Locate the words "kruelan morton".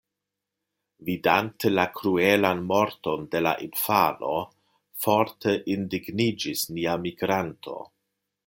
1.99-3.27